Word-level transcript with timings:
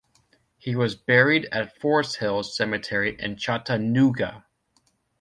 He 0.57 0.75
was 0.75 0.95
buried 0.95 1.47
at 1.51 1.77
Forest 1.77 2.15
Hills 2.15 2.57
Cemetery 2.57 3.15
in 3.19 3.35
Chattanooga. 3.37 4.47